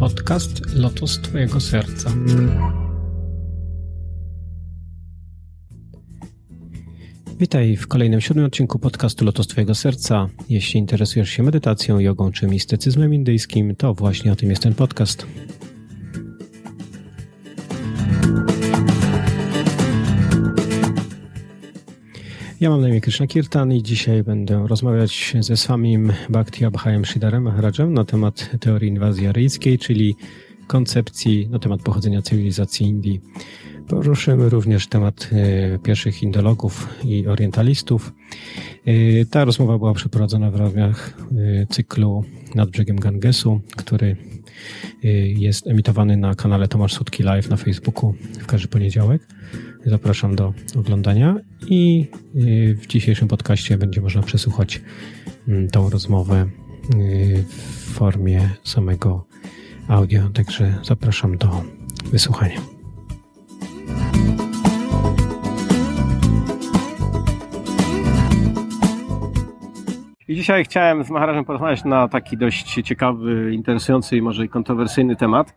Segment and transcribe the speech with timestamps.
[0.00, 2.10] podcast Lotos Twojego Serca.
[7.38, 10.28] Witaj w kolejnym siódmym odcinku podcastu Lotos Twojego Serca.
[10.48, 15.26] Jeśli interesujesz się medytacją, jogą czy mistycyzmem indyjskim, to właśnie o tym jest ten podcast.
[22.60, 27.42] Ja mam na imię Krishna Kirtan i dzisiaj będę rozmawiać ze Swamim Bhakti Abhayam Shidarem
[27.42, 30.16] Maharajem na temat teorii inwazji aryjskiej, czyli
[30.66, 33.20] koncepcji na temat pochodzenia cywilizacji Indii.
[33.88, 38.12] Poruszymy również temat e, pierwszych indologów i orientalistów.
[38.86, 44.16] E, ta rozmowa była przeprowadzona w ramach e, cyklu Nad brzegiem Gangesu, który
[45.36, 49.26] jest emitowany na kanale Tomasz Sutki Live na Facebooku w każdy poniedziałek.
[49.86, 52.06] Zapraszam do oglądania i
[52.74, 54.80] w dzisiejszym podcaście będzie można przesłuchać
[55.48, 56.46] mm, tą rozmowę
[57.58, 59.26] w formie samego
[59.88, 61.64] audio, także zapraszam do
[62.04, 62.60] wysłuchania.
[70.28, 75.54] I dzisiaj chciałem z Maharażem porozmawiać na taki dość ciekawy, interesujący i może kontrowersyjny temat,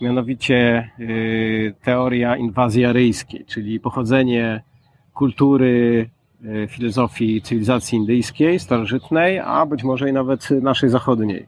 [0.00, 4.62] mianowicie y, teoria inwazji aryjskiej, czyli pochodzenie
[5.14, 6.10] kultury,
[6.44, 11.46] y, filozofii cywilizacji indyjskiej, starożytnej, a być może i nawet naszej zachodniej.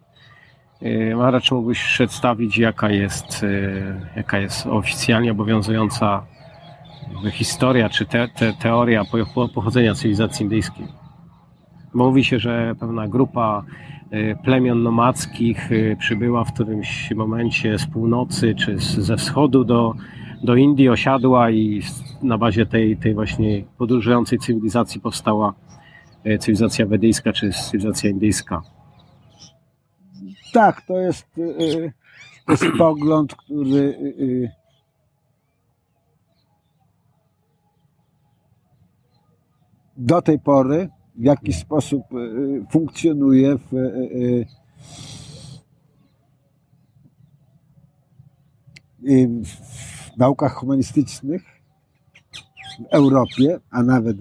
[0.82, 3.46] Y, Maharaj, czy mógłbyś przedstawić, jaka jest,
[4.16, 6.26] jaka jest oficjalnie obowiązująca
[7.32, 9.04] historia, czy te, te, teoria
[9.54, 11.01] pochodzenia cywilizacji indyjskiej?
[11.94, 13.64] Mówi się, że pewna grupa
[14.12, 19.94] y, plemion nomadzkich y, przybyła w którymś momencie z północy czy ze wschodu do,
[20.42, 21.82] do Indii, osiadła i
[22.22, 25.54] na bazie tej, tej właśnie podróżującej cywilizacji powstała
[26.26, 28.62] y, cywilizacja wedyjska czy cywilizacja indyjska.
[30.52, 31.26] Tak, to jest,
[32.46, 33.94] to jest pogląd, który
[39.96, 42.16] do tej pory w jaki sposób e,
[42.70, 43.78] funkcjonuje w, e,
[49.04, 51.42] e, w naukach humanistycznych
[52.80, 54.16] w Europie, a nawet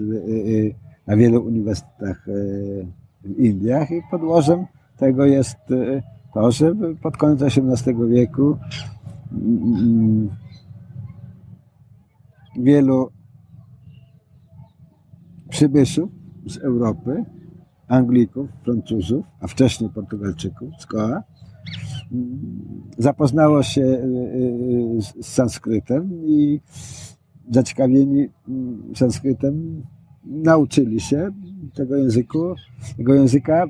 [1.07, 2.25] na wielu uniwersytetach
[3.23, 3.91] w Indiach.
[3.91, 4.65] I podłożem
[4.97, 5.57] tego jest
[6.33, 8.57] to, że pod koniec XVIII wieku
[9.31, 10.29] mm, mm,
[12.55, 13.11] wielu
[15.49, 17.25] przybyszów z Europy,
[17.87, 21.23] Anglików, Francuzów, a wcześniej Portugalczyków z Goa,
[22.97, 26.61] zapoznało się e, e, z sanskrytem i
[27.51, 29.83] zaciekawieni mm, sanskrytem
[30.25, 31.31] nauczyli się
[31.73, 32.55] tego języku,
[32.97, 33.67] tego języka, e,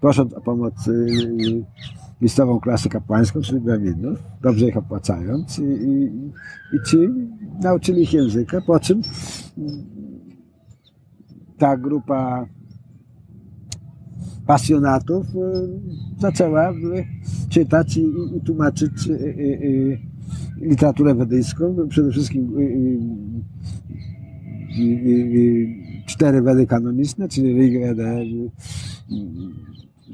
[0.00, 0.74] prosząc o pomoc
[2.20, 6.04] miejscową klasę kapłańską, czyli Brahminów, dobrze ich opłacając i, i,
[6.72, 6.96] i ci
[7.62, 9.02] nauczyli ich języka, po czym
[11.64, 12.46] ta grupa
[14.46, 15.38] pasjonatów y,
[16.18, 16.72] zaczęła
[17.48, 19.98] czytać i, i tłumaczyć y, y,
[20.60, 22.52] literaturę wedyjską, przede wszystkim
[26.06, 28.24] cztery wedy kanoniczne, czyli Rig Vedę,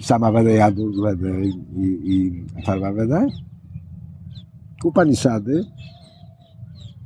[0.00, 1.54] sama Veda Jadu Vedę i,
[2.04, 3.26] i Atharva Vedę,
[4.84, 5.64] Upanishady,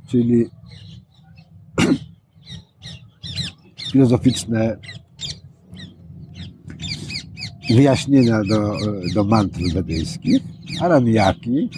[0.07, 0.45] czyli
[3.95, 4.77] filozoficzne
[7.69, 8.77] wyjaśnienia do,
[9.13, 10.43] do mantr wedyjskich,
[10.81, 11.69] aramiaki,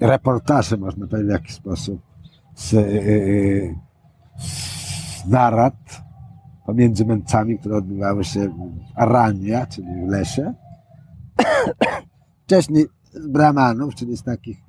[0.00, 2.00] reportaże, można powiedzieć w jakiś sposób,
[2.54, 3.74] z, yy,
[4.38, 6.02] z narad
[6.66, 8.52] pomiędzy męcami, które odbywały się w
[8.94, 10.54] Arania, czyli w lesie.
[12.46, 14.67] Wcześniej z Brahmanów, czyli z takich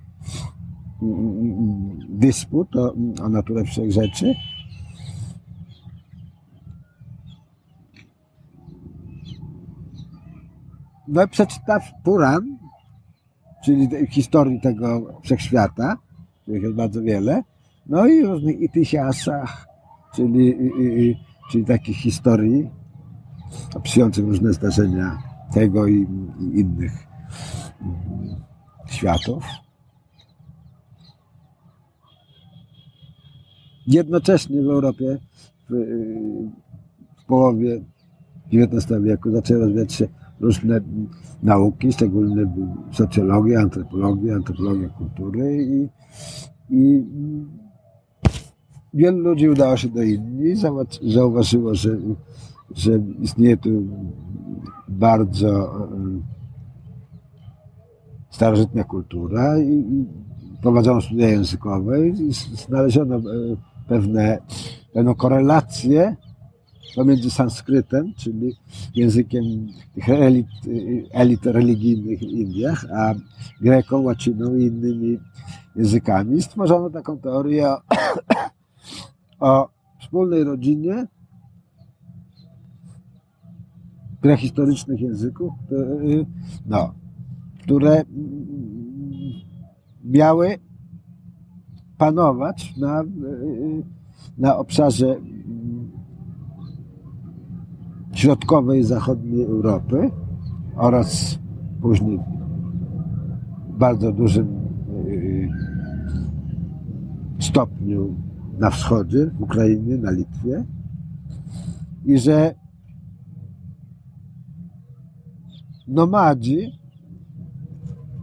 [2.10, 2.94] dysput o,
[3.24, 4.36] o naturę wszech rzeczy.
[11.08, 12.58] No i przeczyta Puran,
[13.64, 15.98] czyli historii tego wszechświata,
[16.42, 17.44] których jest bardzo wiele,
[17.86, 19.68] no i różnych itysiasach,
[20.16, 20.56] czyli,
[21.52, 22.70] czyli takich historii
[23.76, 25.18] opisujących różne zdarzenia
[25.54, 26.08] tego i,
[26.40, 27.08] i innych
[28.88, 29.44] światów.
[33.90, 35.18] Jednocześnie w Europie
[35.70, 35.74] w,
[37.22, 37.82] w połowie
[38.54, 40.08] XIX wieku zaczęły rozwijać się
[40.40, 40.82] różne
[41.44, 42.52] nauki, szczególnie
[42.92, 45.90] socjologia, antropologia, antropologia kultury i,
[46.70, 47.04] i
[48.94, 50.56] wielu ludzi udało się do Indii,
[51.02, 51.98] zauważyło, że,
[52.76, 53.70] że istnieje tu
[54.88, 55.88] bardzo e,
[58.30, 60.06] starożytna kultura i,
[60.62, 62.34] prowadzono studia językowe i
[62.68, 63.22] znaleziono e,
[63.90, 64.38] pewne,
[64.94, 66.16] pewną korelację
[66.96, 68.54] pomiędzy sanskrytem, czyli
[68.96, 69.44] językiem
[69.94, 70.48] tych elit,
[71.12, 73.14] elit religijnych w Indiach, a
[73.62, 75.20] greką, łaciną i innymi
[75.76, 76.42] językami.
[76.42, 77.82] Stworzono taką teorię o,
[79.50, 79.70] o
[80.02, 81.08] wspólnej rodzinie
[84.22, 85.54] prehistorycznych języków,
[86.66, 86.94] no,
[87.64, 88.04] które
[90.04, 90.60] miały
[92.00, 93.04] panować na,
[94.38, 95.16] na obszarze
[98.14, 100.12] środkowej i zachodniej Europy
[100.76, 101.40] oraz
[101.82, 102.20] później
[103.70, 104.48] bardzo dużym
[105.08, 105.50] y,
[107.40, 108.16] stopniu
[108.60, 110.66] na wschodzie, w Ukrainie, na Litwie.
[112.06, 112.56] I że
[115.88, 116.80] nomadzi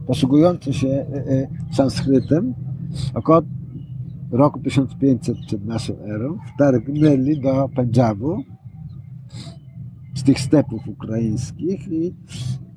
[0.06, 2.54] posługujący się y, sanskrytem
[3.14, 3.42] około
[4.30, 8.42] roku 1500 przed naszą erą wtargnęli do Pendżabu
[10.14, 12.14] z tych stepów ukraińskich i,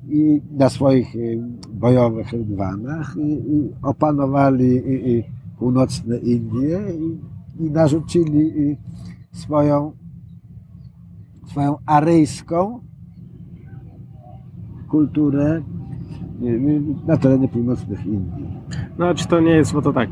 [0.08, 1.42] i na swoich y,
[1.74, 5.24] bojowych rydwanach i, i opanowali i,
[5.58, 6.80] północne Indie
[7.60, 8.76] i, narzucili
[9.32, 9.92] swoją,
[11.46, 12.80] swoją aryjską
[14.88, 15.62] kulturę
[17.06, 18.46] na terenie północnych Indii.
[18.98, 20.10] No, czy to nie jest, bo to tak.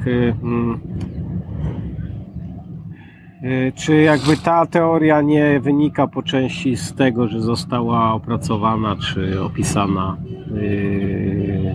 [3.44, 9.42] Y, czy jakby ta teoria nie wynika po części z tego, że została opracowana czy
[9.42, 10.16] opisana
[10.54, 11.74] yy,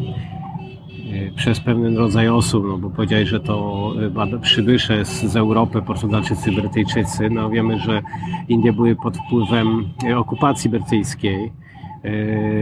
[1.03, 3.91] yy, przez pewien rodzaj osób, no bo powiedziałeś, że to
[4.41, 8.01] przybysze z, Europy, Portugalczycy, Brytyjczycy, no wiemy, że
[8.49, 11.51] Indie były pod wpływem okupacji brytyjskiej.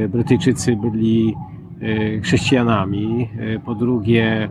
[0.09, 1.36] Brytyjczycy byli
[2.24, 3.30] chrześcijanami.
[3.65, 4.50] Po drugie,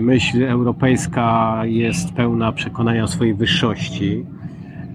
[0.00, 4.24] myśl europejska jest pełna przekonania o swojej wyższości.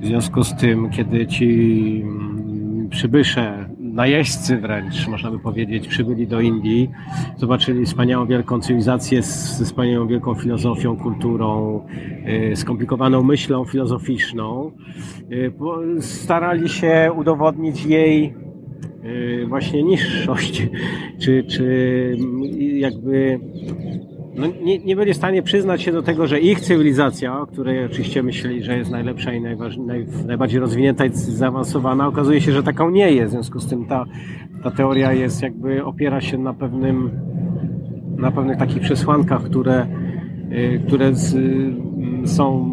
[0.02, 6.42] W związku z tym, kiedy ci mm, przybysze, najeźdźcy wręcz, można by powiedzieć, przybyli do
[6.42, 6.90] Indii,
[7.38, 11.82] zobaczyli wspaniałą wielką cywilizację ze wspaniałą wielką filozofią, kulturą,
[12.26, 14.72] e, skomplikowaną myślą filozoficzną,
[15.98, 18.34] e, starali się udowodnić jej
[19.48, 20.68] właśnie niższość,
[21.20, 22.18] czy, czy
[22.58, 23.40] jakby
[24.38, 27.86] no, nie, nie byli w stanie przyznać się do tego, że ich cywilizacja, o której
[27.86, 29.58] oczywiście myśleli, że jest najlepsza i naj,
[30.26, 33.30] najbardziej rozwinięta i zaawansowana, okazuje się, że taką nie jest.
[33.30, 34.06] W związku z tym ta,
[34.64, 37.12] ta teoria jest jakby opiera się na pewnym
[38.18, 39.88] na pewnych takich przesłankach, które,
[40.52, 42.72] y, które z, mm, są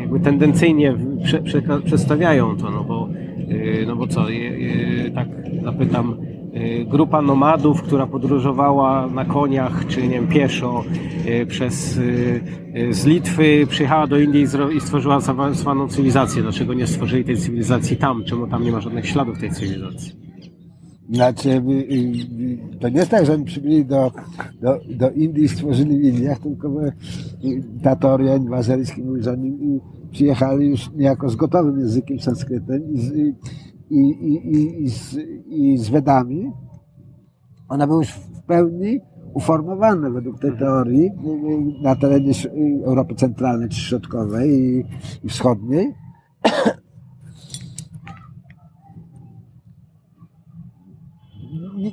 [0.00, 0.94] jakby tendencyjnie
[1.24, 3.08] prze, prze, przedstawiają to, no bo,
[3.50, 4.26] y, no bo co,
[5.14, 5.28] tak
[5.64, 6.33] zapytam, Y,
[6.86, 10.84] grupa nomadów, która podróżowała na koniach czy nie wiem, pieszo
[11.26, 12.40] y, przez, y,
[12.90, 14.46] z Litwy, przyjechała do Indii
[14.76, 16.42] i stworzyła zaawansowaną cywilizację.
[16.42, 18.24] Dlaczego nie stworzyli tej cywilizacji tam?
[18.24, 20.12] Czemu tam nie ma żadnych śladów tej cywilizacji?
[21.10, 21.62] Znaczy,
[22.80, 24.12] to nie jest tak, że oni przybyli do,
[24.62, 26.72] do, do Indii i stworzyli w Indiach, tylko
[27.82, 29.80] ta teoria inwazyjska mówi, że oni
[30.10, 33.34] przyjechali już niejako z gotowym językiem sanskrytem i,
[33.94, 36.52] i, i, i, z, i z Wedami,
[37.68, 39.00] one były już w pełni
[39.34, 41.10] uformowane według tej teorii
[41.82, 42.32] na terenie
[42.84, 44.84] Europy Centralnej czy Środkowej i,
[45.24, 45.94] i Wschodniej.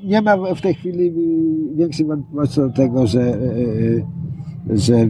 [0.04, 1.14] Nie ma w tej chwili
[1.76, 3.38] większej wątpliwości do tego, że,
[4.70, 5.08] że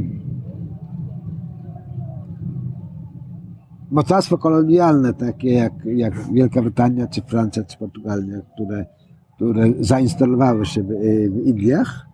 [3.91, 8.85] mocarstwo kolonialne, takie jak, jak Wielka Brytania, czy Francja, czy Portugalia, które,
[9.35, 10.87] które zainstalowały się w,
[11.31, 12.05] w Indiach,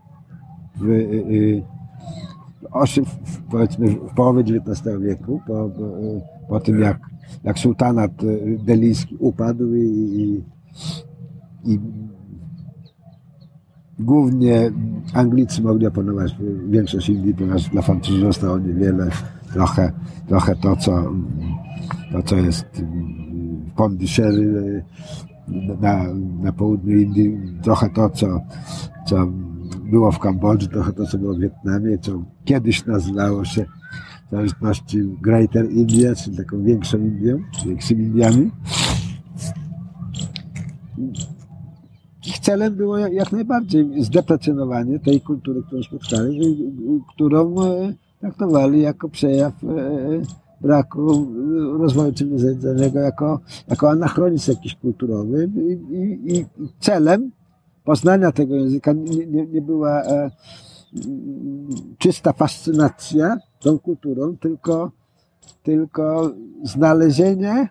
[0.75, 0.86] w,
[3.25, 5.69] w, powiedzmy w połowie XIX wieku, po,
[6.50, 7.00] po tym jak,
[7.43, 8.12] jak sułtanat
[8.65, 10.43] delijski upadł i, i,
[11.74, 11.79] i
[14.00, 14.72] głównie
[15.13, 16.36] Anglicy mogli opanować
[16.69, 19.10] większość Indii, ponieważ dla Francuzów zostało niewiele,
[19.53, 19.91] trochę,
[20.27, 21.12] trochę to, co
[22.11, 22.65] to co jest
[23.67, 24.83] w Pondicherry
[25.81, 28.41] na, na południu Indii, trochę to, co,
[29.07, 29.27] co
[29.91, 33.65] było w Kambodży, trochę to, co było w Wietnamie, co kiedyś nazywało się
[34.27, 38.51] w zależności Greater India, czyli taką większą Indią, większymi Indiami.
[42.27, 46.73] Ich celem było jak najbardziej zdeprecjonowanie tej kultury, którą spotkali,
[47.13, 49.67] którą e, traktowali jako przejaw e,
[50.61, 51.27] braku
[51.79, 56.45] rozwoju cywilizacyjnego jako, jako anachronizm jakiś kulturowy i, i, i
[56.79, 57.31] celem
[57.83, 60.31] poznania tego języka nie, nie, nie była e,
[61.97, 64.91] czysta fascynacja tą kulturą, tylko,
[65.63, 66.31] tylko
[66.63, 67.69] znalezienie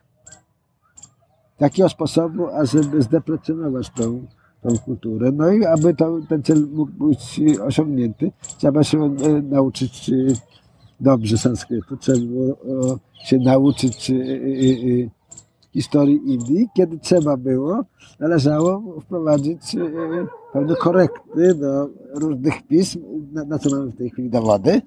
[1.56, 4.26] takiego sposobu, ażeby zdeprecjonować tą,
[4.62, 5.32] tą kulturę.
[5.32, 10.55] No i aby to, ten cel mógł być osiągnięty, trzeba się e, nauczyć e,
[11.00, 14.14] dobrze sanskrytu, trzeba było się nauczyć e,
[15.72, 16.68] historii Indii.
[16.76, 17.84] Kiedy trzeba było,
[18.20, 19.76] należało wprowadzić
[20.52, 23.00] pewne korekty do różnych pism,
[23.32, 24.82] na, na co mamy w tej chwili dowody,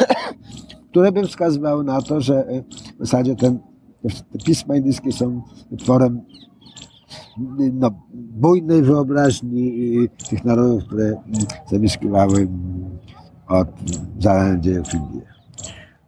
[0.90, 2.46] które by wskazywały na to, że
[3.00, 3.58] w zasadzie ten,
[4.32, 6.20] te pisma indyjskie są utworem
[7.72, 9.74] no, bujnej wyobraźni
[10.30, 11.16] tych narodów, które
[11.70, 12.48] zamieszkiwały
[13.48, 13.68] od
[14.60, 15.36] dziejów Indii.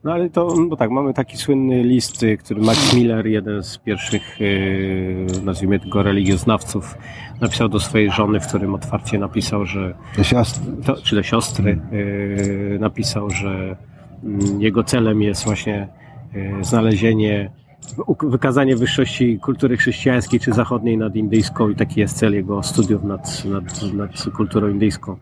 [0.05, 4.41] No ale to, no tak, mamy taki słynny list, który Max Miller, jeden z pierwszych,
[4.41, 6.99] yy, nazwijmy go religioznawców,
[7.41, 9.95] napisał do swojej żony, w którym otwarcie napisał, że...
[10.17, 10.73] Do siostry.
[10.87, 13.77] To, czy do siostry, yy, napisał, że
[14.23, 15.89] yy, jego celem jest właśnie
[16.63, 17.51] znalezienie
[18.23, 23.45] wykazanie wyższości kultury chrześcijańskiej czy zachodniej nad indyjską i taki jest cel jego studiów nad,
[23.45, 25.17] nad, nad kulturą indyjską.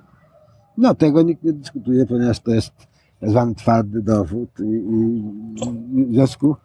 [0.78, 2.72] No, tego nikt nie dyskutuje, ponieważ to jest
[3.20, 4.74] tak zwany twardy dowód i,
[6.00, 6.56] i w związku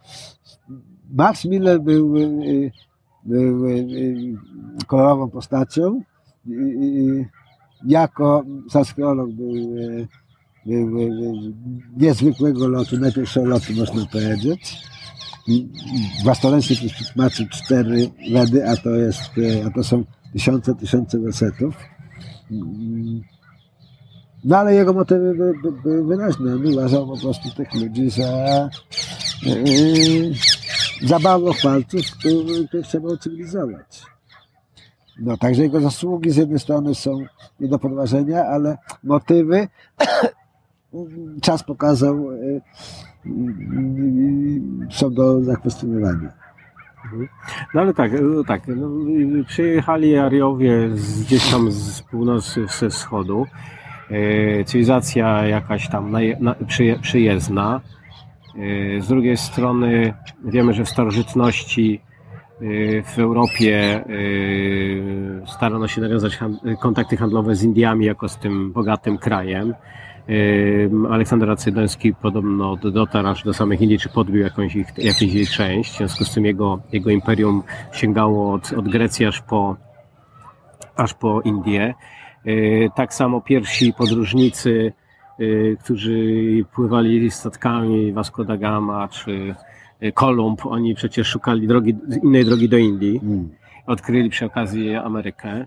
[1.13, 2.13] Max Miller był,
[3.25, 3.65] był
[4.88, 6.01] kolorową postacią
[6.48, 7.25] i,
[7.86, 9.53] jako sanskryolog był,
[10.65, 11.12] był, był
[11.98, 14.91] niezwykłego lotu, najpierwszego lotu można powiedzieć
[16.24, 16.75] własnoręcznie
[17.13, 19.22] tłumaczył cztery Wedy, a to jest,
[19.68, 20.03] a to są
[20.34, 21.75] tysiące, tysiące wersetów.
[24.43, 26.53] No ale jego motywy były, były wyraźne.
[26.53, 28.69] On uważał po prostu tych ludzi za
[29.43, 30.31] yy,
[31.01, 34.03] za bałwochwalców, których, trzeba ucywilizować.
[35.19, 37.25] No, także jego zasługi z jednej strony są
[37.60, 39.67] nie do podważenia, ale motywy
[41.45, 42.62] czas pokazał yy,
[44.91, 46.33] są do zakwestionowania.
[47.74, 48.89] No ale tak, no tak no,
[49.48, 53.45] przyjechali Ariowie z, gdzieś tam z północy, ze wschodu.
[54.12, 57.82] E, cywilizacja jakaś tam na, na, przyje, przyjezdna.
[58.98, 60.13] E, z drugiej strony
[60.46, 62.01] wiemy, że w starożytności
[62.62, 62.65] e,
[63.03, 64.03] w Europie
[65.46, 66.39] starano się nawiązać
[66.82, 69.74] kontakty handlowe z Indiami jako z tym bogatym krajem.
[71.10, 75.94] Aleksander Acydoński podobno dotarł aż do samych Indii, czy podbił jakąś ich, jakąś jej część.
[75.94, 79.75] W związku z tym jego, jego imperium sięgało od, od Grecji aż po,
[80.96, 81.94] aż po Indię.
[82.95, 84.93] Tak samo pierwsi podróżnicy,
[85.83, 86.25] którzy
[86.75, 89.55] pływali statkami Vasco da Gama czy
[90.13, 93.19] Kolumb, oni przecież szukali drogi, innej drogi do Indii.
[93.19, 93.50] Hmm.
[93.88, 95.50] Odkryli przy okazji Amerykę.
[95.51, 95.65] E,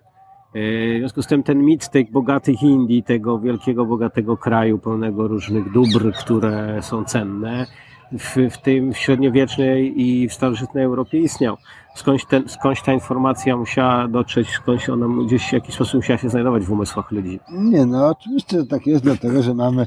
[0.96, 5.72] w związku z tym ten mit tych bogatych Indii, tego wielkiego, bogatego kraju, pełnego różnych
[5.72, 7.66] dóbr, które są cenne,
[8.12, 11.56] w, w tym średniowiecznej i w starożytnej Europie istniał.
[11.94, 16.30] Skądś, ten, skądś ta informacja musiała dotrzeć, skądś ona gdzieś w jakiś sposób musiała się
[16.30, 17.40] znajdować w umysłach ludzi.
[17.50, 19.86] Nie, no oczywiście tak jest, dlatego że mamy,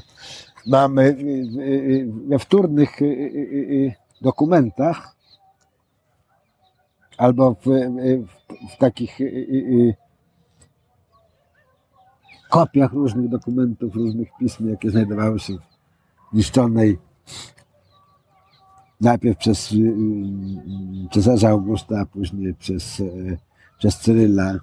[0.66, 1.16] mamy
[2.28, 5.14] we wtórnych y, y, y, dokumentach
[7.18, 9.18] albo w, w, w takich
[12.48, 15.52] kopiach różnych dokumentów, różnych pism, jakie znajdowały się
[16.32, 16.98] w niszczonej
[19.00, 19.94] najpierw przez y, y,
[21.12, 23.38] cesarza Augusta, a później przez, y,
[23.78, 24.58] przez Cyryla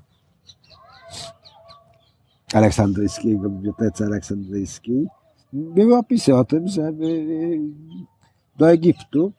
[2.53, 5.07] Aleksandryjskiego, Bibliotece Aleksandryjskiej,
[5.53, 6.93] były opisy o tym, że
[8.57, 9.33] do Egiptu,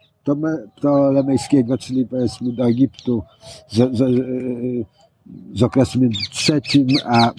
[0.81, 3.23] to Lemejskiego, czyli powiedzmy do Egiptu,
[3.69, 4.07] że, że,
[5.55, 7.33] z okresu między trzecim a,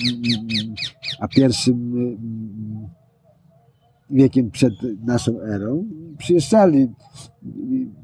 [1.20, 2.90] a pierwszym mm,
[4.10, 4.74] wiekiem przed
[5.06, 5.86] naszą erą
[6.18, 6.90] przyjeżdżali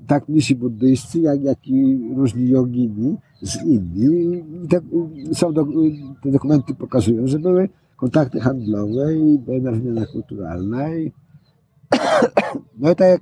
[0.08, 4.44] tak mnisi buddyjscy, jak, jak i różni jogini z Indii.
[4.70, 4.80] Te,
[5.34, 5.66] są do,
[6.24, 10.96] te dokumenty pokazują, że były kontakty handlowe i była wymiana kulturalna.
[10.96, 11.12] I,
[12.80, 13.22] no i tak jak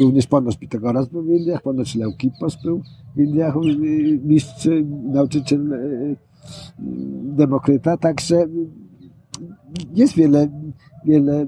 [0.00, 2.82] Również ponoć Pitagoras był w Indiach, ponoć Leukipos był
[3.16, 3.54] w Indiach,
[4.24, 4.68] mistrz,
[5.02, 5.78] nauczyciel e,
[7.36, 8.46] Demokryta, także
[9.94, 10.48] jest wiele,
[11.04, 11.46] wiele,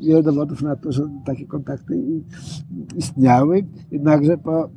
[0.00, 2.02] wiele dowodów na to, że takie kontakty
[2.96, 4.68] istniały, jednakże po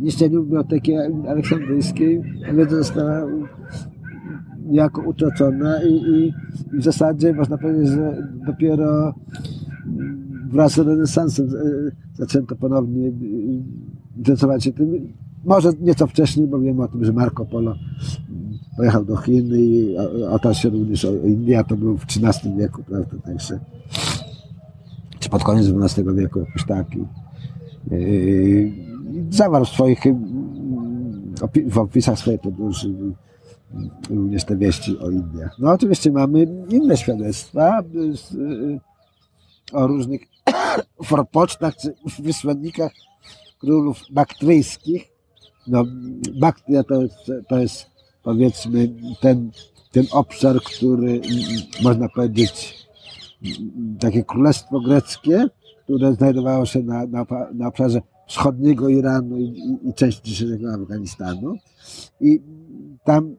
[0.00, 0.96] niszczeniu biblioteki
[1.28, 2.22] aleksandryjskiej
[2.54, 3.26] wiedza została
[4.66, 6.34] niejako utracona i, i,
[6.78, 9.14] w zasadzie można powiedzieć, że dopiero
[10.50, 11.48] wraz z renesansem
[12.14, 13.12] zaczęto ponownie
[14.16, 15.12] interesować się tym.
[15.44, 17.74] Może nieco wcześniej, bo wiem o tym, że Marco Polo
[18.78, 19.96] pojechał do Chin i
[20.30, 23.60] otarł również o Indię, to był w XIII wieku, prawda, także
[25.18, 27.04] czy pod koniec XII wieku jakoś taki.
[29.30, 29.98] Zawarł w swoich
[31.66, 32.94] w opisach swojej podróży
[34.10, 35.56] również te wieści o Indiach.
[35.58, 37.82] No oczywiście mamy inne świadectwa
[39.72, 40.20] o różnych
[41.04, 42.92] forpocztach czy wysłannikach
[43.60, 45.08] królów baktryjskich.
[45.66, 45.84] No,
[46.40, 46.94] Baktria to
[47.48, 47.86] to jest
[48.22, 48.88] powiedzmy
[49.20, 49.50] ten,
[49.92, 51.20] ten obszar, który
[51.82, 52.78] można powiedzieć
[54.00, 55.46] takie królestwo greckie,
[55.84, 61.54] które znajdowało się na, na, na obszarze wschodniego Iranu i, i, części dzisiejszego Afganistanu.
[62.20, 62.40] I
[63.04, 63.36] tam,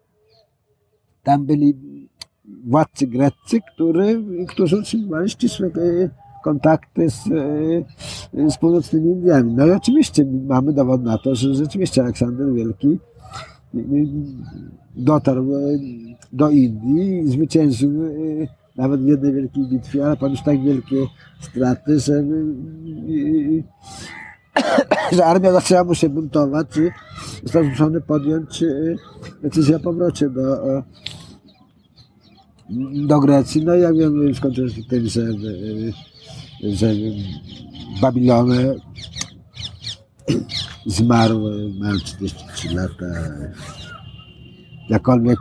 [1.24, 1.76] tam byli
[2.66, 5.72] władcy greccy, który, którzy utrzymywali ścisłe
[6.44, 7.24] kontakty z,
[8.34, 9.54] z północnymi Indiami.
[9.54, 13.00] No i oczywiście mamy dowód na to, że rzeczywiście Aleksander Wielki
[14.96, 15.48] dotarł
[16.34, 17.92] do Indii zwyciężył
[18.76, 21.08] nawet w jednej wielkiej bitwie, ale poniósł tak wielkie
[21.40, 22.24] straty, że,
[25.12, 26.90] że armia zaczęła mu się buntować i
[27.44, 28.64] został zmuszony podjąć
[29.42, 30.44] decyzję o powrocie do,
[33.08, 33.66] do Grecji.
[33.66, 35.22] No i jak wiemy, skończyło się tym, że,
[36.64, 36.94] że
[40.86, 41.42] zmarł,
[41.80, 43.06] mając 43 lata.
[44.90, 45.40] Jakkolwiek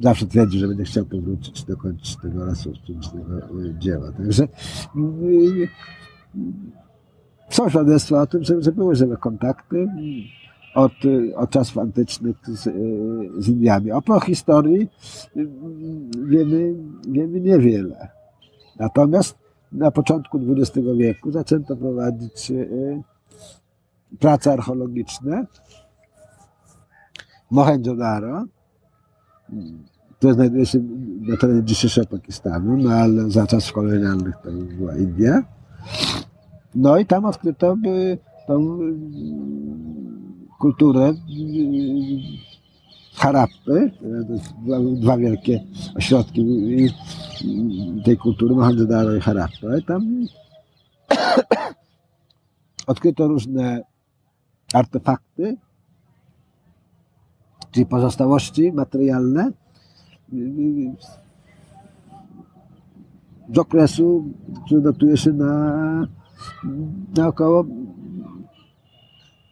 [0.00, 4.12] zawsze twierdził, że będę chciał powrócić, dokończyć tego rozpoczętego e, dzieła.
[4.12, 4.48] Także
[4.96, 5.68] yy,
[7.48, 9.88] są świadectwa o tym, że, że były żywe kontakty
[10.74, 10.92] od,
[11.36, 12.72] od czasów antycznych z, e,
[13.38, 13.92] z Indiami.
[13.92, 14.88] O historii
[16.26, 16.74] wiemy,
[17.08, 18.08] wiemy niewiele.
[18.78, 19.38] Natomiast
[19.72, 22.52] na początku XX wieku zaczęto prowadzić
[24.20, 25.46] prace archeologiczne
[27.50, 28.44] Mohenjo-Daro
[30.18, 30.78] to znajduje się
[31.20, 35.42] na terenie dzisiejszego Pakistanu, no ale za czasów kolonialnych to była India.
[36.74, 38.78] No i tam odkryto by tą
[40.58, 41.14] kulturę
[43.14, 43.90] Harappy,
[44.64, 45.64] dwa, dwa wielkie
[45.96, 46.46] ośrodki
[48.04, 49.76] tej kultury, Mohenjo-Daro i Harappa.
[49.78, 50.26] I tam
[52.86, 53.82] odkryto różne
[54.74, 55.56] artefakty,
[57.70, 59.50] czyli pozostałości materialne
[63.52, 64.24] z okresu,
[64.66, 66.06] który datuje się na,
[67.16, 67.64] na około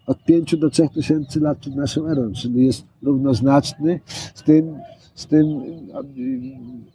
[0.06, 4.00] od 5 do 3 tysięcy lat przed naszą erą, czyli jest równoznaczny
[4.34, 4.74] z tym,
[5.14, 5.46] z tym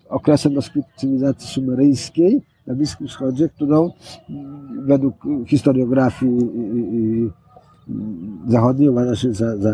[0.09, 3.91] okresem rozkwitu cywilizacji sumeryjskiej na Bliskim Wschodzie, którą
[4.85, 5.15] według
[5.47, 6.31] historiografii
[8.47, 9.73] zachodniej uważa się za, za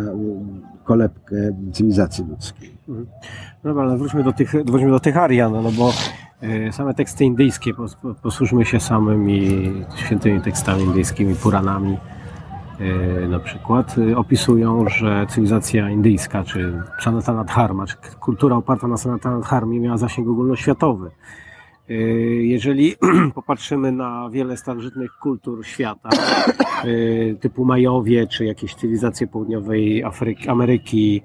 [0.84, 1.36] kolebkę
[1.72, 2.72] cywilizacji ludzkiej.
[2.90, 3.08] Mhm.
[3.64, 5.92] No ale wróćmy do tych, wróćmy do tych Arian, no bo
[6.42, 7.72] e, same teksty indyjskie,
[8.22, 11.98] posłużmy się samymi świętymi tekstami indyjskimi, Puranami
[12.80, 18.98] e, na przykład, e, opisują, że cywilizacja indyjska, czy Sanatana Dharma, czy kultura oparta na
[18.98, 21.12] Sanatana Dharmie miała zasięg ogólnoświatowy.
[21.90, 21.94] Y,
[22.44, 22.96] jeżeli
[23.36, 26.10] popatrzymy na wiele starożytnych kultur świata,
[26.86, 31.22] y, typu Majowie, czy jakieś cywilizacje południowej Afryki, Ameryki,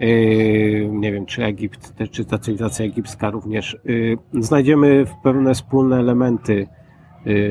[0.00, 3.76] y, nie wiem, czy Egipt, czy ta cywilizacja egipska również,
[4.32, 6.66] znajdziemy pewne wspólne elementy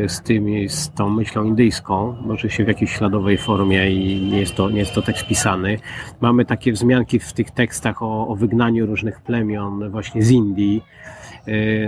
[0.07, 4.55] z tymi, z tą myślą indyjską, może się w jakiejś śladowej formie i nie jest
[4.55, 5.79] to, nie jest to tekst pisany.
[6.21, 10.83] Mamy takie wzmianki w tych tekstach o, o wygnaniu różnych plemion właśnie z Indii,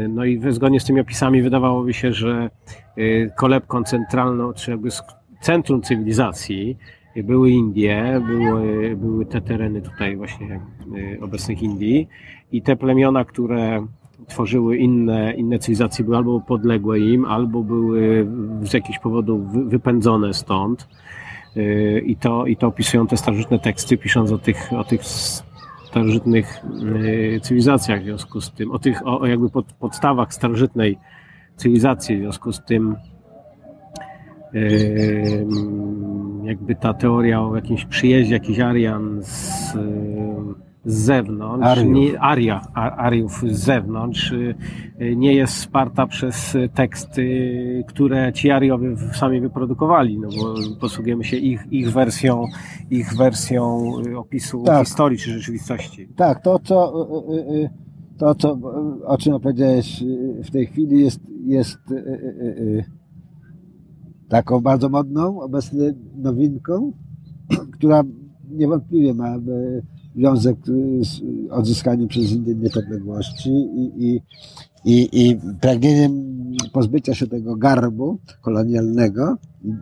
[0.09, 2.49] no i zgodnie z tymi opisami wydawałoby się, że
[2.97, 4.89] e, kolebką centralną, czy jakby
[5.41, 6.77] centrum cywilizacji
[7.15, 12.07] były Indie, były, były te tereny tutaj właśnie e, obecnych Indii
[12.51, 13.87] i te plemiona, które
[14.27, 18.27] tworzyły inne, inne cywilizacje, były albo podległe im, albo były
[18.63, 20.87] z jakichś powodów wypędzone stąd.
[22.05, 25.01] I to, I to opisują te starożytne teksty, pisząc o tych, o tych
[25.91, 26.63] starożytnych
[27.35, 30.97] y, cywilizacjach w związku z tym, o tych o, jakby pod, podstawach starożytnej
[31.55, 32.95] cywilizacji w związku z tym
[36.43, 39.73] jakby ta teoria o jakimś przyjeździe jakichś Arian z
[40.85, 41.93] z zewnątrz, Ariów.
[41.93, 44.55] Nie, Aria, Ariów z zewnątrz y,
[45.15, 51.67] nie jest wsparta przez teksty, które ci Ariowie sami wyprodukowali, no bo posługujemy się ich,
[51.71, 52.45] ich wersją,
[52.89, 54.85] ich wersją y, opisu tak.
[54.85, 56.07] historii czy rzeczywistości.
[56.15, 57.69] Tak, to co, y,
[58.17, 58.57] to co,
[59.05, 60.03] o czym opowiedziałeś
[60.43, 61.79] w tej chwili jest, jest
[64.29, 66.91] taką bardzo modną, obecnie nowinką,
[67.77, 68.03] która
[68.51, 69.37] niewątpliwie ma
[70.15, 70.57] związek
[71.01, 71.21] z
[71.51, 74.21] odzyskaniem przez Indię niepodległości i, i,
[74.85, 76.31] i, i pragnieniem
[76.73, 79.37] pozbycia się tego garbu kolonialnego,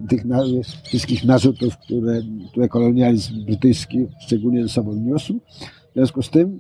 [0.09, 0.43] tych na,
[0.83, 5.39] wszystkich narzutów, które, które kolonializm brytyjski szczególnie ze sobą niósł.
[5.91, 6.59] W związku z tym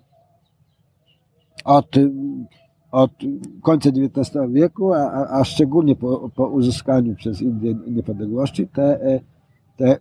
[1.65, 1.95] od,
[2.91, 3.11] od
[3.61, 9.19] końca XIX wieku, a, a szczególnie po, po uzyskaniu przez Indię niepodległości, te,
[9.77, 9.97] te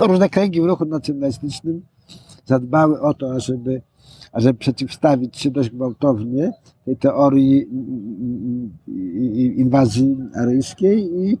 [0.08, 1.82] różne kręgi w ruchu nacjonalistycznym
[2.48, 3.82] zadbały o to, ażeby,
[4.32, 6.52] ażeby przeciwstawić się dość gwałtownie
[6.84, 7.66] tej teorii
[9.60, 11.38] inwazji aryjskiej i,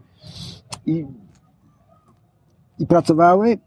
[0.86, 1.06] i,
[2.78, 3.58] i pracowały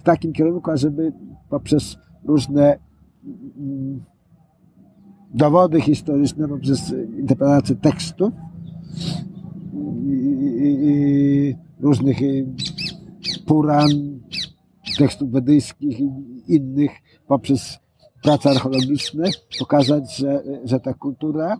[0.00, 1.12] w takim kierunku, ażeby
[1.48, 2.78] poprzez różne
[5.34, 8.32] dowody historyczne, poprzez interpretację tekstów
[9.74, 12.18] i, różnych
[13.46, 14.11] puran,
[14.98, 16.10] tekstów wedyjskich i
[16.48, 16.90] innych
[17.26, 17.78] poprzez
[18.22, 21.56] prace archeologiczne pokazać, że, że ta kultura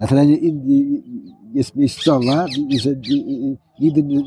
[0.00, 1.02] na terenie Indii
[1.54, 2.90] jest miejscowa i że
[3.80, 4.22] nigdy nie,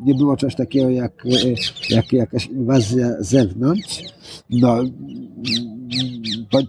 [0.00, 1.24] nie było czegoś takiego jak,
[1.90, 4.02] jak jakaś inwazja z zewnątrz.
[4.50, 4.76] No,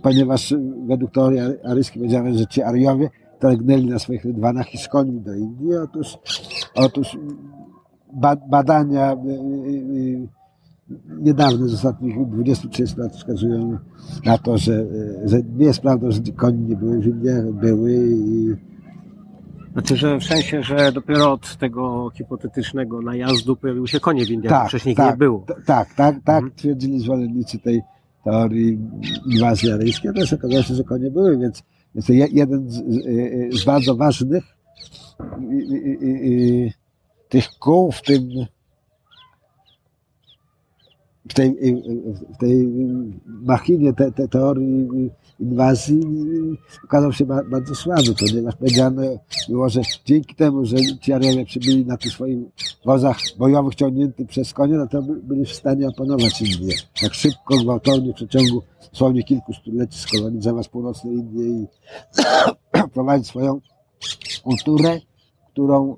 [0.04, 0.54] ponieważ
[0.88, 5.36] według teorii aryjskiej powiedziałem, że ci Ariowie targnęli na swoich rydwanach i z końmi do
[5.36, 5.76] Indii.
[5.76, 6.18] Otóż,
[6.76, 7.18] otóż
[8.50, 9.18] badania
[11.22, 13.78] niedawne, z ostatnich 20-30 lat wskazują
[14.26, 14.86] na to, że,
[15.26, 18.56] że nie jest prawdą, że konie nie były w Indiach, były i
[19.74, 24.54] znaczy, że w sensie, że dopiero od tego hipotetycznego najazdu pojawiły się konie w Indiach,
[24.54, 25.46] tak, wcześniej tak, nie było.
[25.66, 26.52] Tak, tak, tak mhm.
[26.56, 27.82] twierdzili zwolennicy tej
[28.24, 28.80] teorii
[29.26, 31.64] inwazji aryjskiej, też okazało się, że konie były, więc,
[31.96, 32.84] więc to jeden z,
[33.62, 34.44] z bardzo ważnych
[37.30, 38.46] tych kół w tym
[41.30, 41.56] w tej,
[42.34, 42.68] w tej
[43.26, 44.88] machinie te, te teorii
[45.40, 46.02] inwazji
[46.84, 49.02] okazał się bardzo słaby, ponieważ powiedziano
[49.50, 52.40] było, że dzięki temu, że ci Ariowie przybyli na tych swoich
[52.86, 56.76] wozach bojowych ciągnięty przez konie, no to byli w stanie opanować Indię.
[57.02, 58.62] Tak szybko, gwałtownie w przeciągu
[58.92, 61.68] dosłownie kilku stuleci skolonizować północne Indie i
[62.94, 63.60] prowadzić swoją
[64.44, 65.00] kulturę,
[65.52, 65.96] którą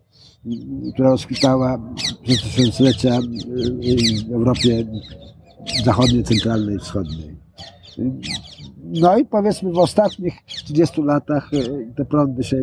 [0.93, 1.80] która rozkwitała
[2.23, 3.19] przez tysiąclecia
[4.30, 4.86] w Europie
[5.84, 7.36] zachodniej, centralnej, wschodniej.
[8.84, 12.62] No i powiedzmy w ostatnich 30 latach e, te prądy się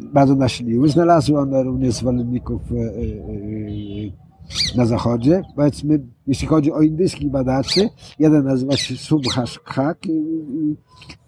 [0.00, 0.88] bardzo nasiliły.
[0.88, 2.62] Znalazły one również zwolenników
[4.76, 5.42] na zachodzie.
[5.56, 7.88] Powiedzmy, jeśli chodzi o indyjskich badaczy,
[8.18, 10.76] jeden nazywa się Subhash Khak i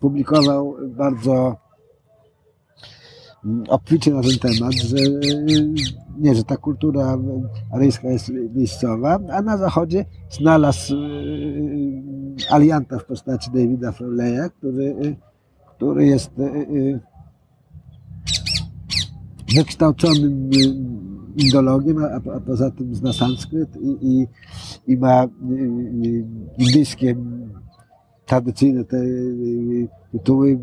[0.00, 1.56] publikował bardzo
[3.68, 4.96] obficie na ten temat, że
[6.18, 7.18] nie, że ta kultura
[7.72, 15.16] aryjska jest miejscowa, a na zachodzie znalazł e, alianta w postaci Davida Frawleya, który,
[15.76, 17.00] który jest e, e,
[19.54, 20.50] wykształconym
[21.36, 24.26] indologiem, a, a poza tym zna sanskryt i, i,
[24.92, 25.26] i ma
[26.58, 27.16] indyjskie
[28.26, 28.96] tradycyjne te
[30.12, 30.58] tytuły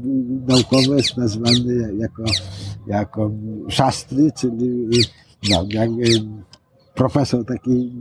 [0.48, 2.24] naukowe jest nazywany jako,
[2.88, 3.32] jako
[3.70, 4.88] szastry, czyli
[5.50, 6.04] no, jakby
[6.96, 7.92] profesor takiej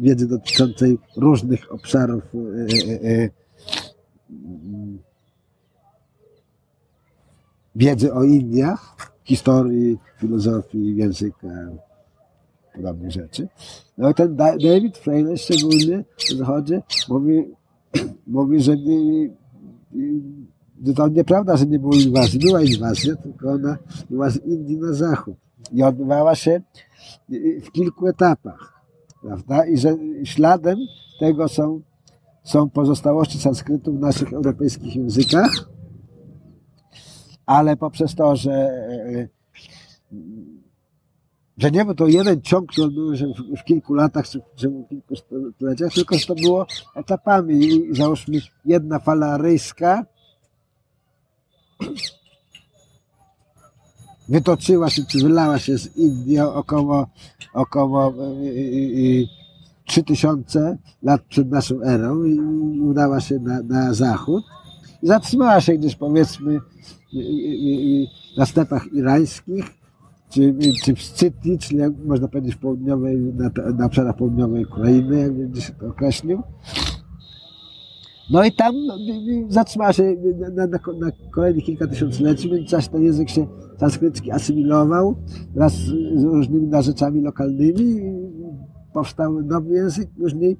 [0.00, 3.30] wiedzy dotyczącej różnych obszarów e, e,
[7.76, 11.48] wiedzy o Indiach, historii, filozofii, języka,
[12.74, 13.48] podobnych rzeczy.
[13.98, 17.44] No i ten David Freire szczególnie w zachodzie mówi,
[18.26, 18.76] mówi, że
[20.96, 22.40] to nieprawda, że nie było inwazji.
[22.40, 23.78] Była inwazja, tylko ona
[24.10, 25.34] była z Indii na zachód
[25.72, 26.60] i odbywała się
[27.62, 28.82] w kilku etapach.
[29.22, 29.66] Prawda?
[29.66, 30.78] I że śladem
[31.20, 31.80] tego są,
[32.44, 35.68] są pozostałości sanskrytu w naszych europejskich językach,
[37.46, 38.68] ale poprzez to, że
[41.58, 45.16] że nie był to jeden ciąg, który się w, w kilku latach, czy w kilku
[45.16, 47.54] stuleciach, tylko że to było etapami.
[47.54, 50.06] I załóżmy jedna fala aryjska
[54.28, 57.06] wytoczyła się, czy wylała się z Indii około,
[57.54, 58.12] około
[59.84, 62.40] 3000 lat przed naszą erą i
[62.80, 64.44] udała się na, na zachód.
[65.02, 66.60] I zatrzymała się gdzieś powiedzmy
[68.36, 69.64] na stepach irańskich,
[70.30, 75.50] czy, czy w Scytii, czyli jak można powiedzieć południowej, na, na obszarach południowej Ukrainy, jak
[75.50, 76.42] gdzieś to określił.
[78.30, 78.74] No i tam
[79.48, 83.46] zatrzymała się na, na, na kolejnych kilka tysiącleci, w międzyczasie ten język się
[83.80, 85.16] sanskrycki asymilował
[85.54, 85.72] wraz
[86.14, 88.02] z różnymi narzeczami lokalnymi.
[88.92, 90.56] Powstał nowy język, później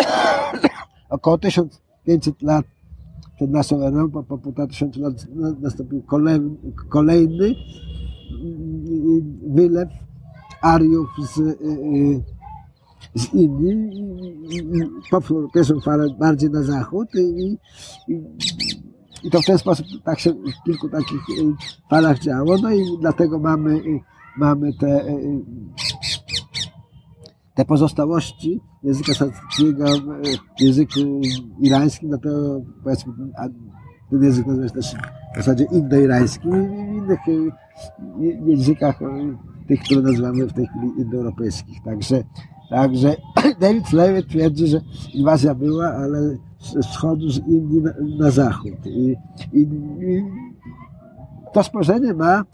[1.10, 2.66] około 1500 lat
[3.36, 5.26] przed naszą erą, po, po półtora tysiąca lat
[5.60, 6.56] nastąpił kolejny,
[6.88, 7.54] kolejny
[9.46, 9.88] wylew
[10.62, 12.35] Ariów z, y, y,
[13.16, 13.90] z Indii
[14.50, 17.58] i popchnął pierwszą falę bardziej na zachód i,
[18.08, 18.22] i,
[19.22, 21.54] i to w ten sposób tak się w kilku takich y,
[21.90, 23.82] falach działo, no i dlatego mamy,
[24.38, 25.04] mamy te,
[27.54, 29.84] te pozostałości języka sanskryckiego
[30.58, 31.00] w języku
[31.60, 33.12] irańskim, dlatego powiedzmy
[34.10, 34.94] ten język nazywa się też
[35.34, 37.18] w zasadzie indoirańskim i w innych
[38.46, 38.98] językach
[39.68, 41.82] tych, które nazywamy w tej chwili indoeuropejskich.
[41.84, 42.24] Także,
[42.70, 43.16] także
[43.60, 44.80] David Slave twierdzi, że
[45.14, 48.86] inwazja była, ale z wschodu, z Indii na, na zachód.
[48.86, 49.16] I,
[49.52, 50.24] i, I,
[51.52, 52.44] to spojrzenie ma,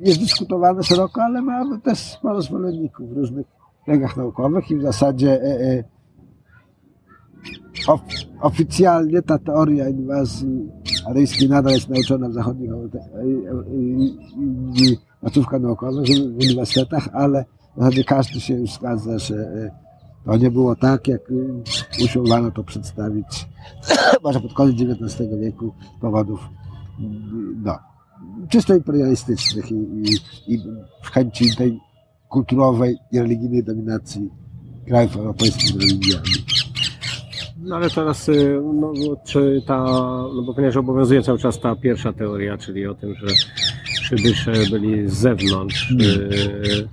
[0.00, 3.46] jest dyskutowane szeroko, ale ma też sporo zwolenników w różnych
[3.84, 5.84] kręgach naukowych i w zasadzie e, e,
[7.88, 8.00] of,
[8.40, 10.68] oficjalnie ta teoria inwazji
[11.06, 12.70] aryjskiej nadal jest nauczona w zachodnich
[15.20, 17.44] placówkach naukowych, w uniwersytetach, ale
[17.78, 19.70] zasadzie każdy się już zgadza, że e,
[20.24, 23.48] to nie było tak, jak e, usiłowano to przedstawić
[24.24, 26.40] może pod koniec XIX wieku z powodów
[27.64, 27.78] no,
[28.48, 30.60] czysto imperialistycznych i, i, i
[31.12, 31.80] chęci tej
[32.28, 34.30] kulturowej i religijnej dominacji
[34.86, 36.28] krajów europejskich religiami.
[37.58, 38.92] No ale teraz, y, no,
[39.24, 39.84] czy ta,
[40.34, 43.26] no bo ponieważ obowiązuje cały czas ta pierwsza teoria, czyli o tym, że
[44.02, 46.88] przybysze byli z zewnątrz, y,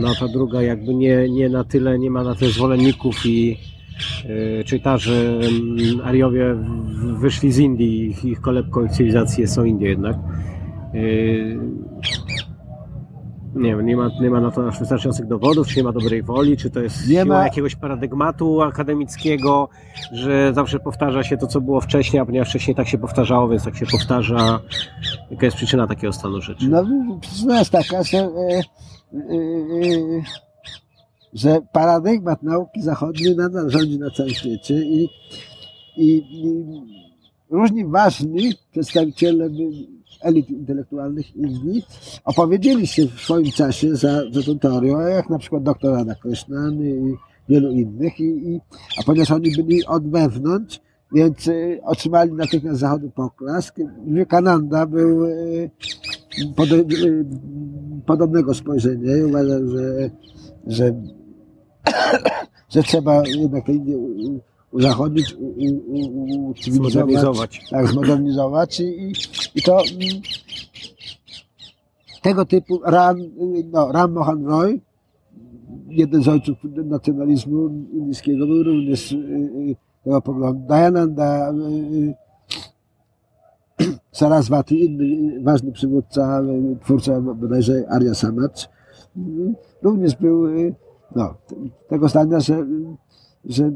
[0.00, 3.58] no ta druga jakby nie, nie na tyle, nie ma na tyle zwolenników i
[4.24, 6.56] y, czytarzy, mm, Ariowie
[7.18, 10.16] wyszli z Indii, ich, ich kolebką cywilizacji są Indie jednak.
[13.54, 16.56] Nie wiem, nie ma, nie ma na to wystarczających dowodów, czy nie ma dobrej woli,
[16.56, 19.68] czy to jest nie ma jakiegoś paradygmatu akademickiego,
[20.12, 23.64] że zawsze powtarza się to, co było wcześniej, a ponieważ wcześniej tak się powtarzało, więc
[23.64, 24.60] tak się powtarza.
[25.30, 26.68] Jaka jest przyczyna takiego stanu rzeczy?
[26.68, 26.84] No,
[27.20, 28.62] przyczyna jest taka, że, e, e, e,
[31.32, 35.08] że paradygmat nauki zachodniej nadal rządzi na całym świecie i,
[35.96, 36.64] i, i
[37.50, 39.50] różni ważni przedstawiciele
[40.22, 41.82] elit intelektualnych Indii
[42.24, 46.14] opowiedzieli się w swoim czasie za, za tą teorią, jak na przykład doktor Radha
[46.80, 47.14] i
[47.48, 48.60] wielu innych, i, i,
[48.98, 50.80] a ponieważ oni byli od wewnątrz,
[51.12, 53.76] więc y, otrzymali natychmiast zachodu poklask.
[54.06, 55.70] Vivekananda był y,
[56.56, 56.68] pod,
[58.06, 60.10] podobnego spojrzenia i uważał, że,
[60.66, 60.94] że,
[62.74, 63.98] że trzeba jednak te Indie
[64.72, 65.36] uzachodnić,
[66.60, 67.60] zmodernizować.
[67.70, 69.12] Tak, zmodernizować i,
[69.54, 70.22] i to mm,
[72.22, 73.18] tego typu Ram,
[73.72, 74.80] no, Ram Mohan Roy,
[75.88, 80.66] jeden z ojców nacjonalizmu indyjskiego, był również y, y, tego poglądu.
[80.68, 82.14] Dayananda y,
[84.12, 86.42] Saraswati, inny ważny przywódca,
[86.84, 88.48] twórca bodajże Arya Samaj,
[89.82, 90.46] również był
[91.16, 91.34] no,
[91.88, 92.66] tego zdania, że,
[93.44, 93.72] że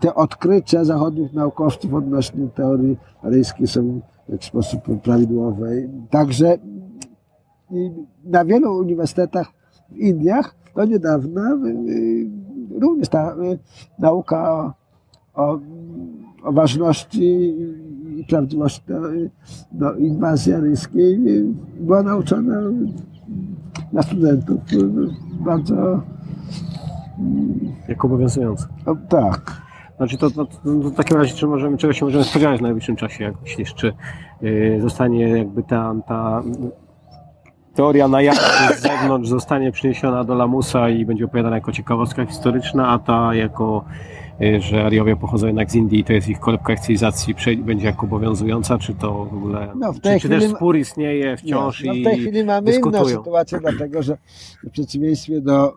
[0.00, 5.68] te odkrycia zachodnich naukowców odnośnie teorii aryjskiej są w sposób prawidłowe.
[6.10, 6.58] Także
[8.24, 9.46] na wielu uniwersytetach
[9.90, 13.58] w Indiach do niedawna y, y, również ta y,
[13.98, 14.74] nauka
[15.34, 15.58] o,
[16.44, 17.54] o ważności
[18.24, 18.82] i prawdziwości
[19.72, 21.18] no, inwazji aryjskiej
[21.80, 22.60] była nauczana
[23.92, 24.60] na studentów
[25.40, 26.02] bardzo
[27.88, 28.68] jak obowiązująca.
[29.08, 29.64] tak.
[29.96, 32.96] Znaczy to, to, to, w takim razie czy możemy, czego się możemy spodziewać w najbliższym
[32.96, 33.92] czasie, jak myślisz, czy
[34.42, 36.42] yy, zostanie jakby ta, ta
[37.74, 42.98] teoria najazdu z zewnątrz zostanie przeniesiona do Lamusa i będzie opowiadana jako ciekawostka historyczna, a
[42.98, 43.84] ta jako,
[44.58, 48.78] że Ariowie pochodzą jednak z Indii i to jest ich kolebka cywilizacji, będzie jako obowiązująca,
[48.78, 52.04] czy to w ogóle, no w czy, czy też spór istnieje wciąż no, no w
[52.04, 53.02] tej chwili mamy dyskutują.
[53.02, 54.18] inną sytuację, dlatego że
[54.64, 55.74] w przeciwieństwie do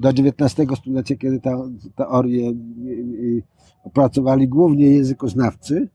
[0.00, 1.56] do XIX stulecia, kiedy ta
[1.96, 2.52] teorię
[3.84, 5.88] opracowali głównie językoznawcy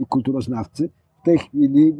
[0.00, 0.90] i kulturoznawcy.
[1.22, 1.94] W tej chwili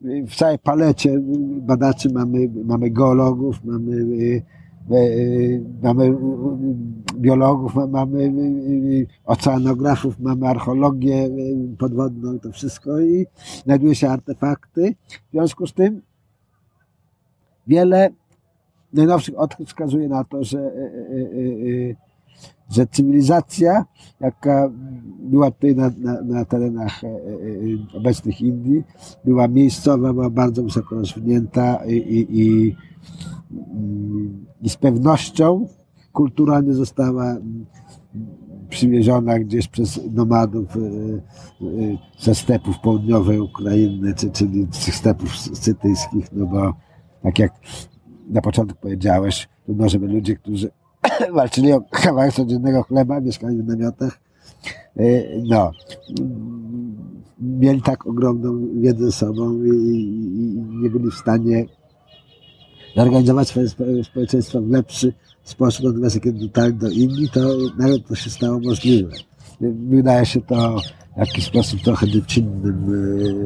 [0.00, 1.20] w całej palecie
[1.60, 3.92] badaczy mamy, mamy geologów, mamy,
[5.82, 6.16] mamy
[7.14, 8.32] biologów, mamy
[9.24, 11.28] oceanografów, mamy archeologię
[11.78, 13.26] podwodną i to wszystko i
[13.64, 14.94] znajduje się artefakty.
[15.28, 16.02] W związku z tym
[17.66, 18.10] wiele
[18.92, 20.70] najnowszych odkryć wskazuje na to, że, e, e,
[21.90, 22.07] e,
[22.70, 23.84] że cywilizacja,
[24.20, 24.70] jaka
[25.20, 28.82] była tutaj na, na, na terenach e, e, obecnych Indii,
[29.24, 32.76] była miejscowa, była bardzo wysoko rozwinięta i, i, i,
[34.62, 35.68] i z pewnością
[36.12, 37.36] kulturalnie została
[38.68, 40.80] przywieziona gdzieś przez nomadów e,
[42.18, 46.74] ze stepów południowej Ukrainy, czyli z tych stepów scytyjskich, no bo
[47.22, 47.52] tak jak
[48.30, 50.70] na początku powiedziałeś, trudno, żeby ludzie, którzy
[51.34, 54.18] walczyli o kawałek codziennego chleba, mieszkali w namiotach,
[54.96, 55.02] e,
[55.44, 55.72] no,
[57.40, 61.66] mieli tak ogromną wiedzę sobą i, i, nie byli w stanie
[62.96, 63.68] zorganizować swoje
[64.04, 65.12] społeczeństwo w lepszy
[65.44, 67.40] sposób, natomiast kiedy dotarli do Indii, to
[67.78, 69.12] nawet to się stało możliwe.
[69.60, 70.76] Wydaje się to
[71.16, 72.86] w jakiś sposób trochę dziecinnym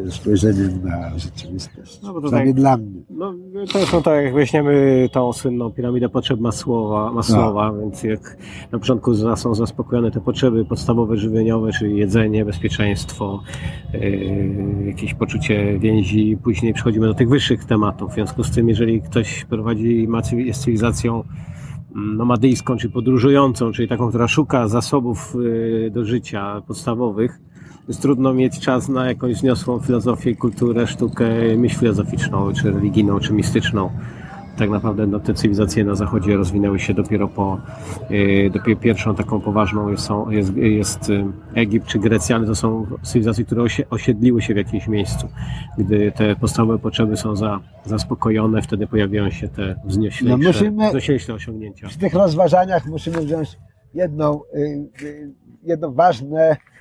[0.07, 2.01] e, spojrzeniem na rzeczywistość.
[2.03, 3.01] No, bo to tak, dla mnie.
[3.11, 3.35] No,
[3.72, 7.79] to no, tak, jak weźmiemy tą słynną piramidę potrzeb Masłowa, Masłowa no.
[7.79, 8.37] więc jak
[8.72, 13.42] na początku są zaspokojone te potrzeby podstawowe, żywieniowe, czyli jedzenie, bezpieczeństwo,
[13.92, 18.11] yy, jakieś poczucie więzi, później przechodzimy do tych wyższych tematów.
[18.11, 21.25] W związku z tym, jeżeli ktoś prowadzi, ma, jest cywilizacją
[21.94, 27.40] nomadyjską, czy podróżującą, czyli taką, która szuka zasobów y, do życia podstawowych,
[28.01, 33.90] trudno mieć czas na jakąś wzniosłą filozofię, kulturę, sztukę, myśl filozoficzną, czy religijną, czy mistyczną.
[34.59, 37.61] Tak naprawdę no, te cywilizacje na zachodzie rozwinęły się dopiero po,
[38.11, 42.55] yy, dopiero pierwszą taką poważną jest, są, jest, jest y, Egipt czy Grecja, ale to
[42.55, 45.29] są cywilizacje, które osiedliły się w jakimś miejscu.
[45.79, 51.35] Gdy te podstawowe potrzeby są za, zaspokojone, wtedy pojawiają się te wznioślejsze, no musimy, wznioślejsze
[51.35, 51.88] osiągnięcia.
[51.88, 53.59] W tych rozważaniach musimy wziąć
[53.95, 54.59] jedną, y,
[55.03, 56.71] y, jedno ważne Y, y, y,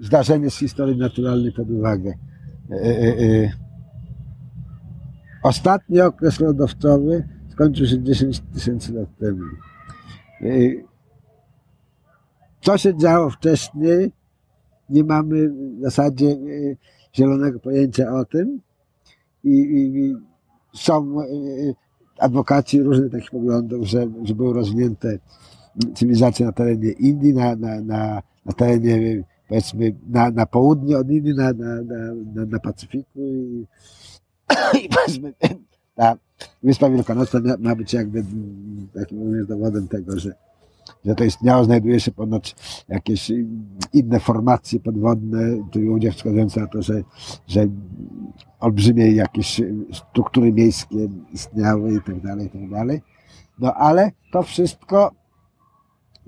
[0.00, 2.12] zdarzenie z historii naturalnej pod uwagę.
[5.42, 9.44] Ostatni okres lodowcowy skończył się 10 tysięcy lat temu.
[12.60, 14.12] Co się działo wcześniej,
[14.90, 16.36] nie mamy w zasadzie
[17.14, 18.60] zielonego pojęcia o tym.
[19.44, 20.14] I, i
[20.74, 21.16] są
[22.18, 25.18] adwokaci różnych takich poglądów, że, że były rozwinięte
[25.94, 31.34] cywilizacje na terenie Indii, na, na, na, na terenie powiedzmy na, na południe od Indii,
[31.34, 31.82] na, na,
[32.34, 33.66] na, na Pacyfiku i,
[34.84, 35.32] i powiedzmy
[35.94, 36.16] ta
[36.62, 38.24] Wyspa Wielkanocna ma, ma być jakby
[38.94, 40.32] takim również dowodem tego, że,
[41.04, 42.56] że to istniało, znajduje się ponoć
[42.88, 43.32] jakieś
[43.92, 47.02] inne formacje podwodne, tu ludzie wskazujące na to, że,
[47.46, 47.66] że
[48.60, 49.60] olbrzymie jakieś
[49.92, 53.02] struktury miejskie istniały i tak dalej, i tak dalej.
[53.58, 55.12] No ale to wszystko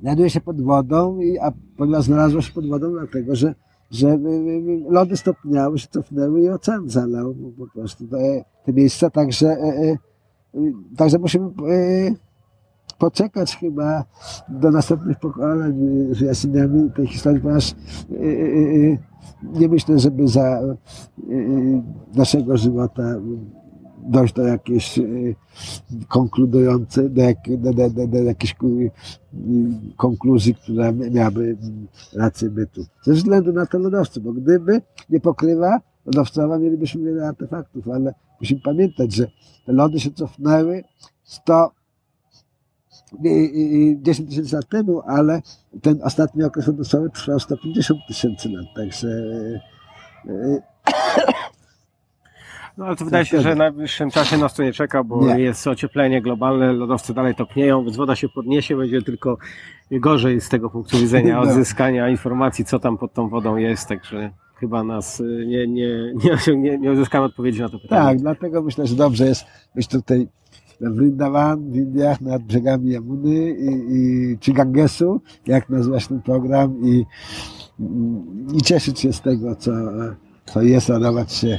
[0.00, 3.54] znajduje się pod wodą, a ponieważ znalazło się pod wodą, dlatego że,
[3.90, 8.08] że y, y, lody stopniały się, cofnęły i ocean zalał po prostu.
[8.08, 9.56] Te, te miejsca, także,
[10.96, 11.50] także musimy
[12.98, 14.04] poczekać chyba
[14.48, 15.74] do następnych pokoleń
[16.10, 17.74] z wyjaśnieniami tej historii, ponieważ
[19.42, 20.60] nie myślę, żeby za
[22.14, 23.02] naszego żywota
[24.04, 25.02] dojść do jakiejś e,
[26.08, 28.56] konkludującej, do, jak, do, do, do, jakiejś
[29.96, 31.56] konkluzji, która miałaby
[32.12, 32.84] rację bytu.
[33.02, 38.60] Ze względu na to lodowce, bo gdyby nie pokrywa lodowcowa, mielibyśmy wiele artefaktów, ale musimy
[38.60, 39.26] pamiętać, że
[39.66, 40.84] te lody się cofnęły
[41.24, 41.70] 100
[44.02, 45.42] 10 tysięcy lat temu, ale
[45.82, 49.08] ten ostatni okres lodowcowy trwał 150 tysięcy lat, także
[50.28, 50.62] e,
[52.80, 55.40] no ale to wydaje się, że w najbliższym czasie nas to nie czeka, bo nie.
[55.40, 59.38] jest ocieplenie globalne, lodowce dalej topnieją, więc woda się podniesie, będzie tylko
[59.90, 61.40] gorzej z tego punktu widzenia no.
[61.40, 66.14] odzyskania informacji, co tam pod tą wodą jest, także chyba nas y, nie, nie,
[66.56, 68.08] nie, nie, uzyskamy odpowiedzi na to pytanie.
[68.08, 70.28] Tak, dlatego myślę, że dobrze jest być tutaj
[70.80, 76.80] w Vrindavan, w Indiach, nad brzegami Yamuny i, i, czy Gangesu, jak nazwać ten program
[76.84, 77.06] i,
[78.56, 79.72] i cieszyć się z tego, co,
[80.46, 81.58] co jest, radować się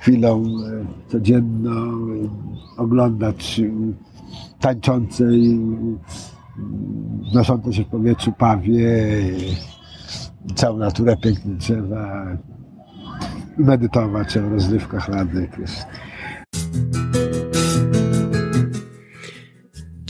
[0.00, 1.92] chwilą e, codzienną,
[2.76, 3.70] oglądać e,
[4.60, 5.60] tańczące i
[7.22, 9.06] wznoszące się w powietrzu pawie,
[10.54, 12.26] całą naturę, piękne drzewa
[13.58, 15.48] i medytować o rozrywkach Rady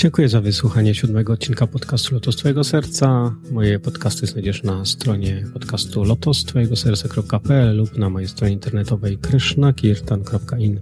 [0.05, 3.35] Dziękuję za wysłuchanie siódmego odcinka podcastu Lotos Twojego Serca.
[3.51, 10.81] Moje podcasty znajdziesz na stronie podcastu lotostwojegoserca.pl lub na mojej stronie internetowej krishnakirtan.in.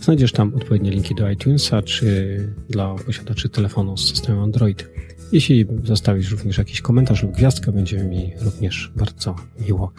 [0.00, 2.38] Znajdziesz tam odpowiednie linki do iTunesa czy
[2.68, 4.88] dla posiadaczy telefonu z systemem Android.
[5.32, 9.36] Jeśli zostawisz również jakiś komentarz lub gwiazdkę, będzie mi również bardzo
[9.68, 9.92] miło.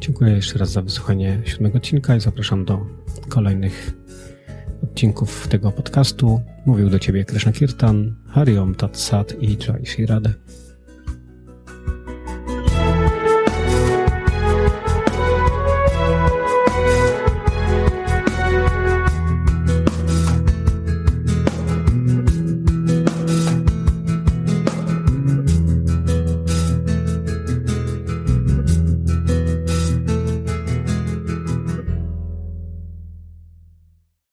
[0.00, 2.86] Dziękuję jeszcze raz za wysłuchanie siódmego odcinka i zapraszam do
[3.28, 3.97] kolejnych
[4.84, 6.40] odcinków tego podcastu.
[6.66, 8.14] Mówił do Ciebie Krishna Kirtan.
[8.28, 10.30] Hariom Tat Sat i Jai Shri Radha.